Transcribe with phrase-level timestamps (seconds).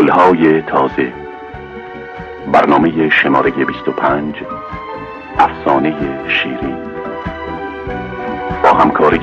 [0.00, 1.12] گلهای تازه
[2.52, 4.34] برنامه شماره 25
[5.38, 5.94] افسانه
[6.28, 6.76] شیرین
[8.62, 9.18] با همکاری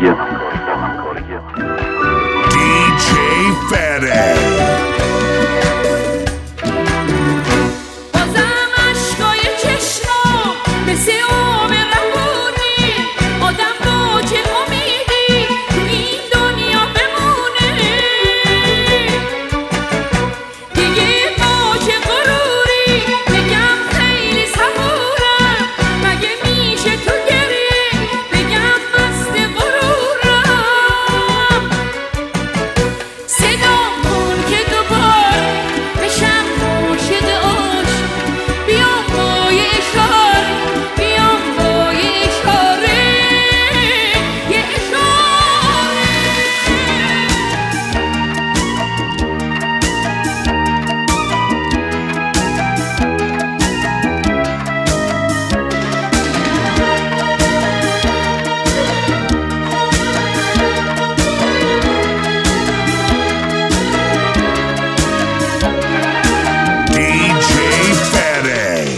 [2.52, 3.10] DJ
[3.70, 4.18] Fede.
[8.14, 10.56] بازم اشکای چشمام
[10.88, 11.67] مثل آب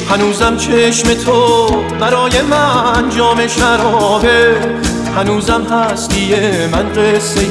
[0.09, 1.67] هنوزم چشم تو
[1.99, 4.57] برای من جام شرابه.
[5.15, 6.35] هنوزم هستی
[6.71, 7.41] من قصه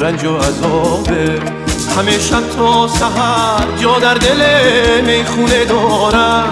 [0.00, 1.40] رنج و عذابه.
[1.96, 4.42] همه شب تا سحر جا در دل
[5.06, 6.50] می‌خونه دارم.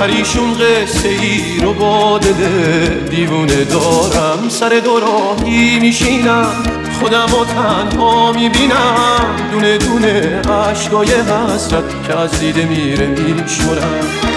[0.00, 4.48] پریشون قصه ای رو با دل دیوونه دارم.
[4.48, 6.52] سر دوراهی میشینم
[7.00, 9.20] خودم و تنها می‌بینم.
[9.52, 14.33] دونه دونه عشقای حسرت که از دیده میره میشورم.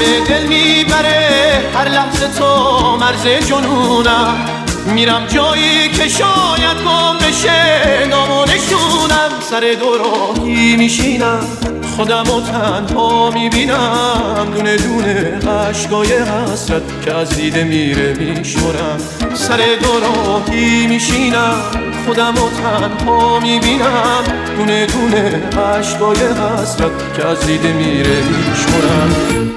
[0.00, 4.34] همه دل می‌بره هر لحظه تو مرز جنونم.
[4.86, 11.46] میرم جایی که شاید گم بشه نامونشونم سر دوراهی میشینم
[11.96, 14.52] خودم و تنها می‌بینم.
[14.54, 15.38] دونه دونه
[15.68, 18.98] عشقای حسرت که از دیده میره میشورم.
[19.34, 21.54] سر دوراهی میشینم
[22.06, 24.24] خودم و تنها می‌بینم.
[24.56, 25.42] دونه دونه
[25.78, 29.50] عشقای حسرت که از دیده میره میشورم.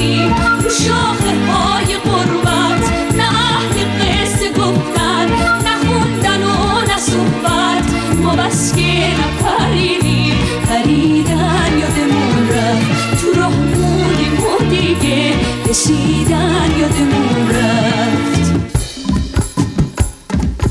[0.00, 5.26] پرنده هستیم تو شاخه های قربت نه اهل قصه گفتن
[5.64, 7.84] نه خوندن و نه صحبت.
[8.22, 10.34] ما بس که نپریدیم
[10.68, 13.20] پریدن یادمون رفت.
[13.20, 15.34] تو راه بودیم و دیگه
[15.68, 18.40] رسیدن یادمون رفت.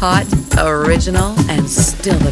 [0.01, 2.31] Hot, original, and still the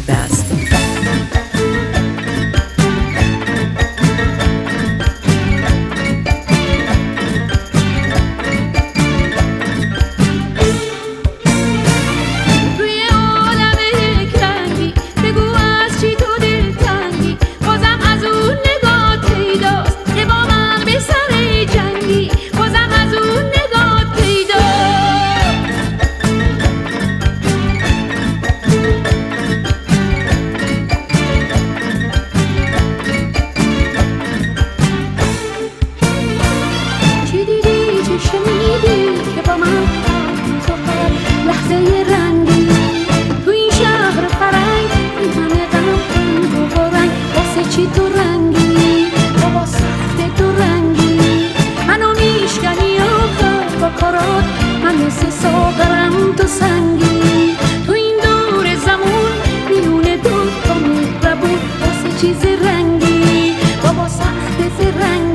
[62.20, 65.27] چیز رنگی بابا سخت رنگی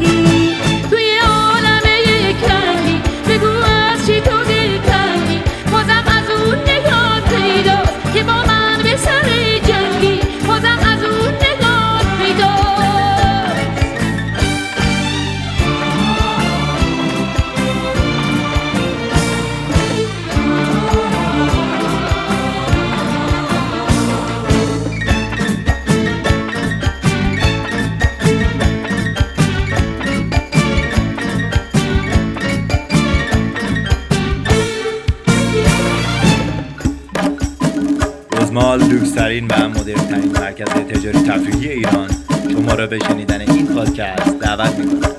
[38.54, 42.10] روزمال لوکسترین و مدرنترین مرکز تجاری تفریحی ایران.
[42.52, 45.12] شما را به شنیدن این پادکست دعوت می‌کنم.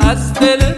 [0.00, 0.77] از دل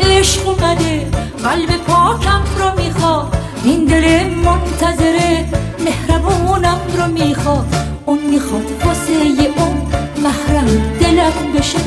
[0.00, 1.10] عشق اومده.
[1.44, 3.36] قلب پاکم رو می‌خواد.
[3.64, 5.48] این دل منتظره.
[5.84, 7.74] مهربونم رو می‌خواد.
[8.06, 9.12] اون می‌خواد واسه
[9.56, 9.92] اون
[10.22, 10.66] محرم
[11.00, 11.78] دلم بشه.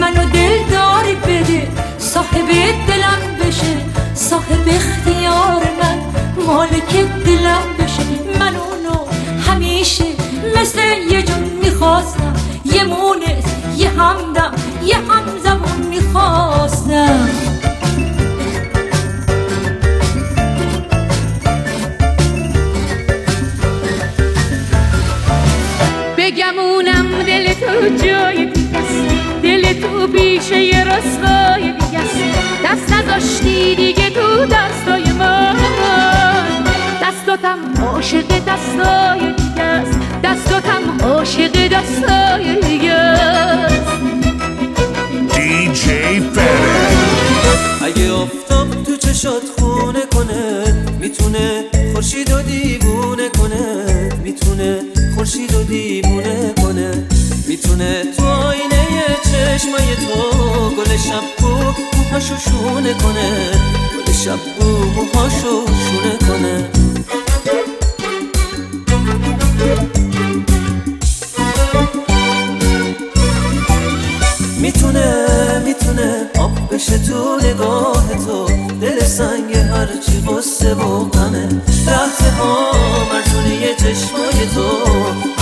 [0.00, 1.68] منو دلداری بده.
[1.98, 2.48] صاحب
[2.88, 3.76] دلم بشه.
[4.14, 5.98] صاحب اختیار من
[6.46, 6.92] مالک
[7.26, 8.02] دلم بشه.
[8.40, 9.04] من اونو
[9.48, 10.04] همیشه
[10.60, 10.78] مثل
[11.10, 12.34] یه جون می‌خواستم.
[12.64, 13.44] یه مونس
[13.76, 14.52] یه همدم.
[14.84, 17.28] یه همزمون می‌خواستم.
[26.18, 28.80] بگمونم دل تو جای دیگه
[29.42, 32.00] دل تو بیشه یه رسوای دیگه
[32.64, 35.56] دست نذاشتی دیگه تو دستای من.
[37.02, 42.69] دستاتم عاشق دستای دیگه است دستاتم عاشق دستای دیگه
[49.20, 54.80] چشات خونه کنه می‌تونه خورشید و دیوونه کنه می‌تونه
[55.14, 57.06] خورشید و دیوونه کنه.
[57.48, 58.86] می‌تونه تو آینه
[59.24, 61.48] چشمای تو گل شب کو
[61.96, 63.50] موهاشو شونه کنه
[64.06, 66.68] گل شب کو موهاشو شونه کنه.
[74.60, 78.39] می‌تونه می‌تونه آب بشه تو نگاه تو.
[79.10, 81.48] سنگ هرچی غصه و غمه.
[81.86, 82.72] رفته ها
[83.12, 84.66] مرزونه چشمای تو.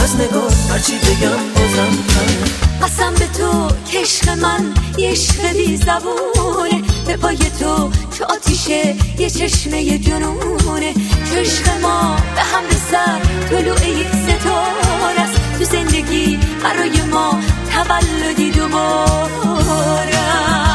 [0.03, 2.39] از نگاه هرچی بگم بازم کمه
[2.83, 6.83] قسم به تو که عشق من یه عشق بی زبونه.
[7.07, 10.95] به پای تو چه آتیشه یه چشمه جنونه.
[11.37, 13.21] عشق ما به هم سر
[13.51, 15.41] طلوع یک ستاره است.
[15.59, 17.39] تو زندگی برای ما
[17.73, 20.68] تولدی دوباره.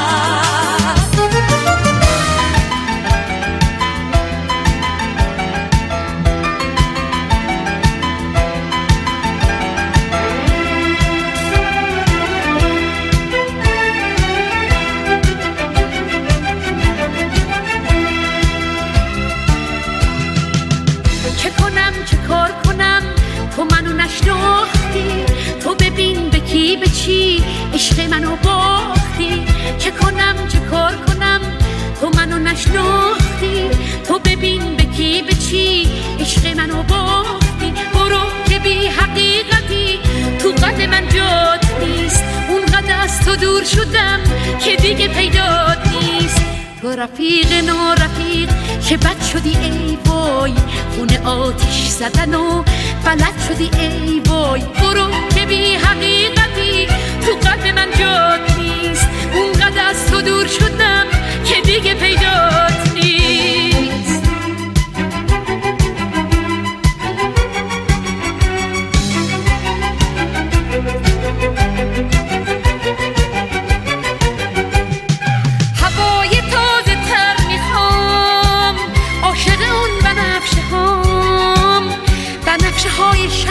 [43.26, 44.20] تو دور شدم
[44.66, 46.42] که دیگه پیدات نیست.
[46.82, 48.50] تو رفیق نو رفیق
[48.90, 50.54] که بد شدی ای وای.
[50.96, 52.64] خونه آتیش زدن و
[53.06, 54.62] بلد شدی ای وای.
[54.62, 56.88] برو که بی حقیقتی
[57.26, 59.08] تو قلب من جات نیست.
[59.34, 61.06] اونقدر از تو دور شدم
[61.46, 63.23] که دیگه پیدات نیست.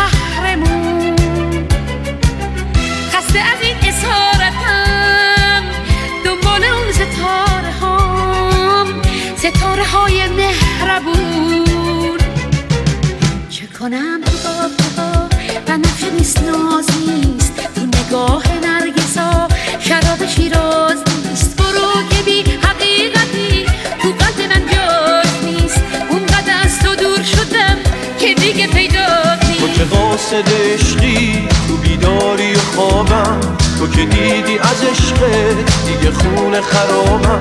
[0.03, 1.17] های شهرمون
[3.13, 5.63] خسته از این اسارتم
[6.25, 9.03] دنبال اون ستاره هام
[9.37, 12.19] ستاره های مهربون.
[13.51, 15.29] چه کنم تو آبها
[15.67, 17.57] بنفشه نیست ناز نیست.
[17.75, 19.49] تو نگاه نرگسا
[19.81, 20.82] شراب شیراز
[30.13, 33.41] قاصد عشقی تو بیداری و خوابم.
[33.79, 37.39] تو که دیدی از عشقت دیگه خون خرابم.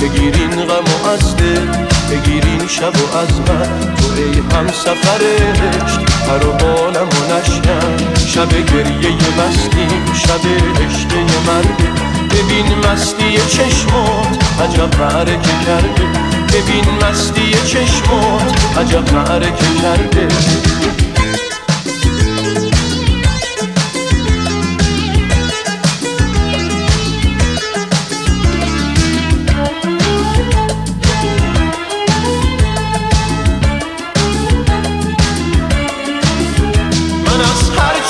[0.00, 1.66] بگیرین غم و از دل
[2.10, 3.94] بگیرین شب و از من.
[3.96, 7.96] تو ای هم سفر عشق پر و بالم و نشکن
[8.26, 10.44] شب گریه مستیم شب
[10.84, 11.12] عشق
[11.46, 11.88] مرده
[12.30, 16.04] ببین مستی چشمات عجب معرکه کرده.
[16.48, 20.28] ببین مستی چشمات عجب معرکه کرده.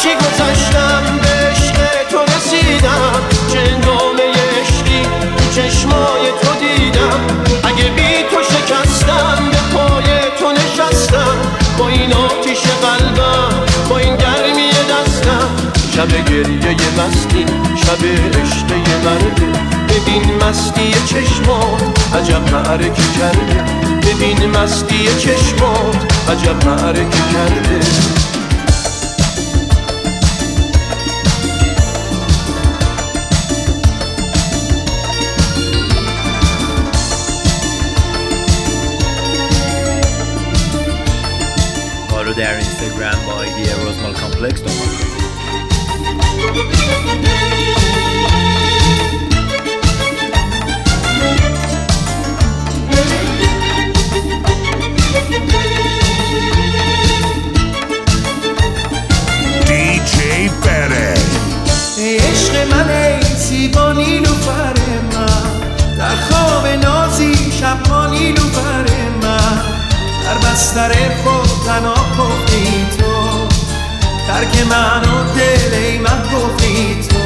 [0.09, 1.55] هرچی گذشتم به
[2.11, 3.21] تو رسیدم؟
[3.53, 4.23] چه اندامه
[4.61, 5.03] عشقی
[5.55, 7.21] چشمای تو دیدم.
[7.65, 10.05] اگه بی تو شکستم به پای
[10.39, 11.37] تو نشستم.
[11.79, 15.49] با این آتیش قلبم با این گرمی دستم.
[15.95, 17.47] شب گریه مستی
[17.77, 18.05] شب
[18.41, 18.73] عشق
[19.05, 19.59] مرده.
[19.89, 23.65] ببین مستی چشمات عجب معرکه کرده.
[24.03, 25.97] ببین مستی چشمات
[26.29, 28.28] عجب معرکه کرده.
[44.41, 45.08] روزمال
[74.39, 77.17] ترک من و دل ای من گفتی تو.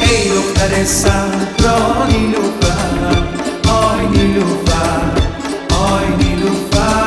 [0.00, 3.24] ای دختر صحرا نیلوفر
[3.68, 5.00] آی نیلوفر
[5.70, 6.99] آی نیلوفر.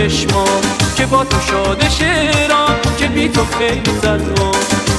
[0.00, 0.62] چشمام
[0.96, 4.52] که با تو شاده شیرام که بی تو خیلی زنم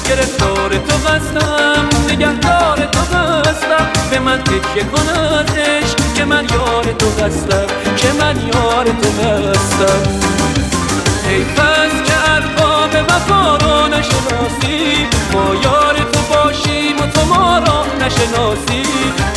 [0.09, 3.89] گرفتار تو هستم نگهدار تو هستم.
[4.11, 5.45] به من تکیه کن از
[6.15, 7.67] که من یار تو هستم
[7.97, 10.01] که من یار تو هستم.
[11.29, 17.85] حیف است که ارباب وفا را نشناسی ما یار تو باشیم و تو ما را
[18.05, 18.83] نشناسی.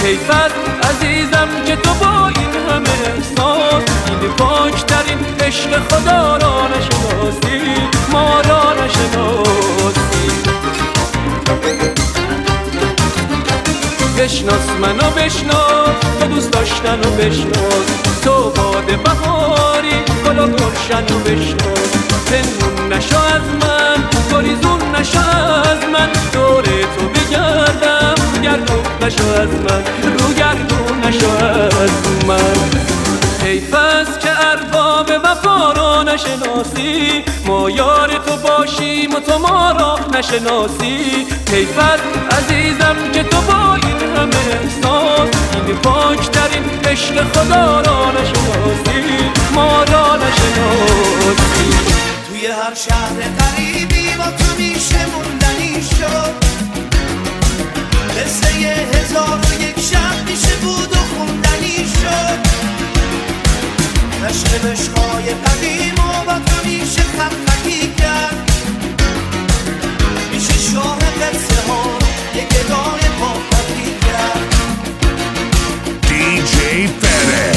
[0.04, 0.54] حیف است
[0.90, 2.03] عزیزم که تو
[5.54, 7.74] عشق خدا را نشناسی
[8.12, 10.28] ما را نشناسی
[14.18, 17.86] بشناس منو بشناس تو دوست داشتن و بشناس.
[18.24, 19.90] تو باد بهاری
[20.26, 21.90] گل و گلشن و بشناس.
[22.26, 26.08] پنهون نشو از من گریزون نشو از من.
[26.32, 29.84] دور تو بگردم گردون نشو از من.
[30.18, 31.90] رو گردون نشو از
[32.26, 32.84] من.
[33.44, 37.24] حیف است که ارباب وفا را نشناسی.
[37.46, 41.26] ما یار تو باشیم و تو ما را نشناسی.
[41.52, 42.04] حیف است
[42.38, 45.28] عزیزم که تو با این همه احساس
[45.66, 49.02] این پاکترین عشق خدا را نشناسی.
[49.54, 51.70] ما را نشناسی.
[52.28, 56.34] توی هر شهر قریبی با تو میشه موندنی شد.
[58.20, 62.53] قصه هزار و یک شب میشه بود و خوندنی شد.
[64.24, 68.50] دشت بشقای قدیم و بد همیشه خطی کرد.
[70.32, 71.98] میشه شاه قصه ها
[72.34, 74.54] یه گدای پاکتی کرد.
[76.08, 77.52] دیجی فره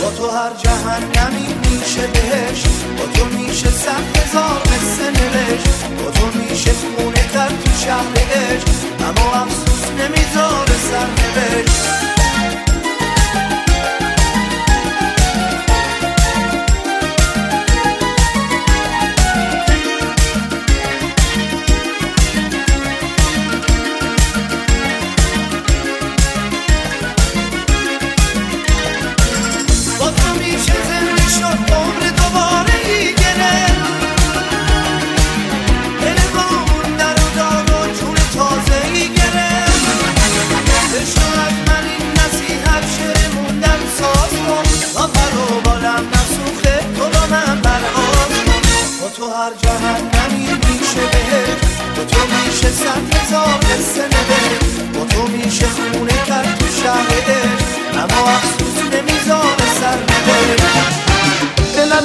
[0.00, 2.62] با تو هر جهان جهنمی میشه بهش
[2.98, 5.84] با تو میشه صد هزار مثل نوشت.
[6.14, 8.04] تو میشه خونه تر تو شهر
[9.00, 9.73] اما افسون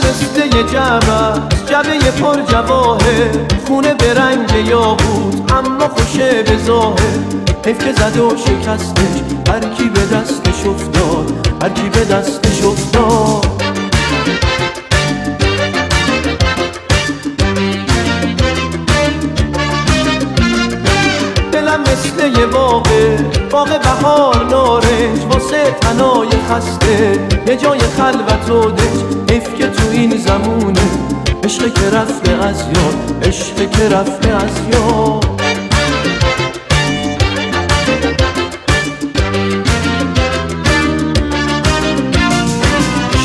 [0.10, 3.32] مثل جمع است جبه پر جواهه
[3.68, 7.20] خونه به رنگ یا بود اما خوشه به ظاهر
[7.66, 13.46] حیف که زد و شکستش هر کی به دستش افتاد هر کی به دستش افتاد
[21.52, 23.18] دلم مثل یه باغه
[23.52, 23.78] باغ
[25.39, 30.82] واسه تنای خسته یه جای خلوت و دج حیف تو این زمونه.
[31.43, 35.25] عشق که رفته از یاد عشق که رفته از یاد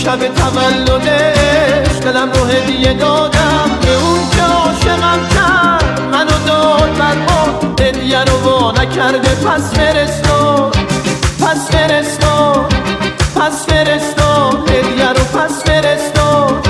[0.05, 3.71] شب تولدش دلم رو هدیه دادم.
[3.83, 7.17] به اون که عاشقم کرد منو داد بر
[7.85, 10.24] هدیه رو وا نکرده پس فرستاد
[11.85, 12.75] پس فرستاد
[13.37, 16.69] پس فرستاد هدیه رو پس فرستاد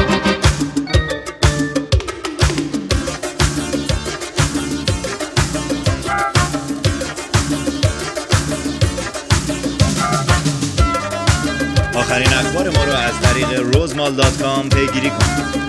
[11.94, 15.64] آخرین اخبار ما رو از طریق روزمال دات کام پیگیری کنید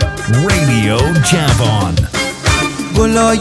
[0.48, 0.98] Radio
[1.30, 2.06] Javon.
[2.98, 3.40] گلای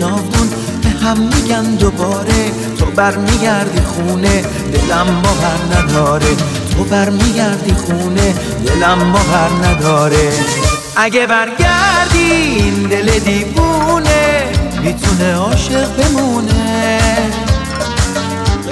[0.00, 0.48] روی ناودون
[0.82, 2.52] به هم میگن دوباره.
[2.78, 6.36] تو برمیگردی خونه دلم باور نداره.
[6.76, 8.34] تو برمیگردی خونه
[8.66, 10.32] دلم باور نداره.
[10.96, 14.44] اگه برگردی این دل دیوونه
[14.82, 16.98] می‌تونه عاشق بمونه.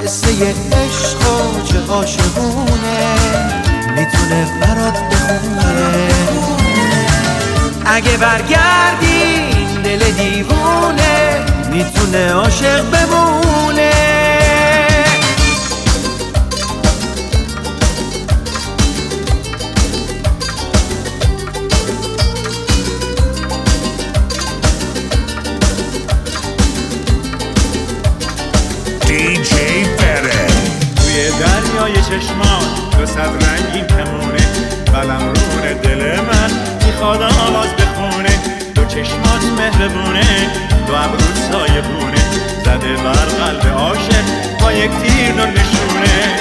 [0.05, 3.15] قصه عشق و چه عاشقونه
[3.97, 6.09] می‌تونه برات بخونه.
[7.87, 11.41] اگه برگردی دل دیوونه
[11.73, 13.91] می‌تونه عاشق بمونه.
[29.03, 29.53] DJ.
[30.97, 32.65] توی دریای چشمان
[32.99, 34.45] دو صد رنگین کمونه
[34.93, 35.33] قلم
[35.83, 36.51] دل من
[36.87, 38.43] می‌خواد آواز بخونه.
[38.75, 38.85] دو
[39.39, 40.51] چشمات مهربونه.
[40.87, 42.23] دو ابرود سایه بونه
[42.65, 44.25] زده بر قلب عاشق
[44.61, 46.37] با یک تیر نور نشونه.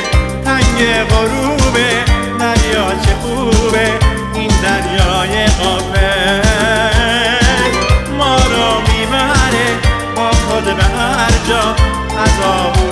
[0.45, 2.03] تنگ غروبه
[2.39, 3.89] دریا چه خوبه.
[4.33, 6.41] این دریای قافل
[8.17, 9.69] ما رو می‌بره
[10.15, 11.75] با خود به هر جا.
[12.23, 12.86] از آغوش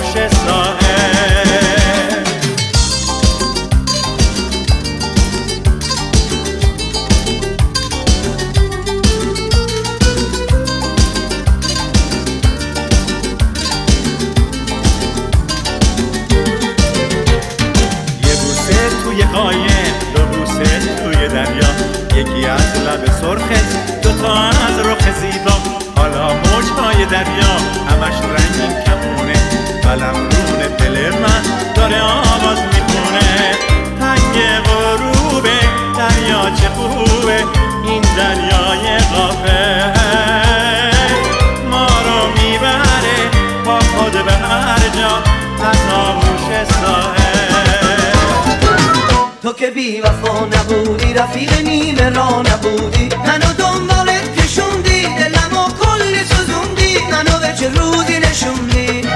[49.86, 53.08] وفا نبودی رفیق نیمه را نبودی.
[53.26, 56.98] منو دنبالت کشوندی دلمو کلی سوزوندی.
[57.12, 59.08] منو به چه روزی نشوندی؟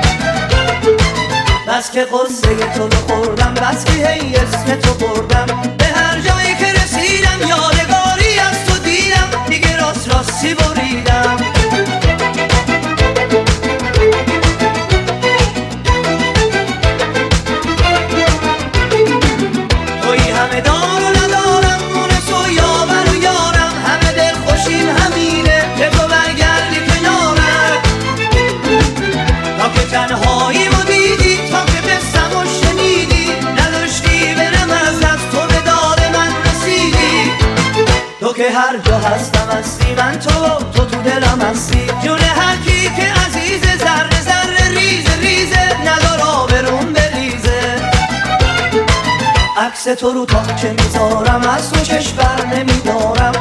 [1.68, 5.46] بس که قصه تو رو خوردم بس که هی اسم تو بردم.
[5.78, 7.59] به هر جایی که رسیدم یادگاری
[38.50, 40.30] هر جا هستم هستی من تو
[40.74, 41.86] تو تو دلم هستی.
[42.04, 47.60] جون هر کی که عزیز ذره ذره ریز ریزه ندار آبرون بریزه.
[49.58, 53.32] عکس تو رو تا چه می‌ذارم از تو چشم بر نمیدارم